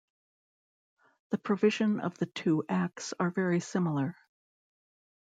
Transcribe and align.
The 1.29 1.37
provisions 1.37 2.01
of 2.01 2.17
the 2.17 2.25
two 2.25 2.63
Acts 2.67 3.13
are 3.19 3.29
very 3.29 3.59
similar. 3.59 4.15